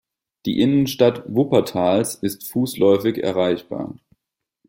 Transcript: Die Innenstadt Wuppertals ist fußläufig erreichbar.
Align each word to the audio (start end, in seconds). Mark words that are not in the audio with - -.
Die 0.47 0.59
Innenstadt 0.59 1.21
Wuppertals 1.27 2.15
ist 2.15 2.49
fußläufig 2.49 3.19
erreichbar. 3.23 3.99